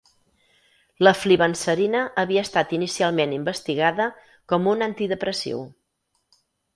La 1.07 1.11
flibanserina 1.17 1.99
havia 2.21 2.43
estat 2.47 2.73
inicialment 2.77 3.35
investigada 3.35 4.07
com 4.53 4.71
un 4.73 4.81
antidepressiu. 4.87 5.61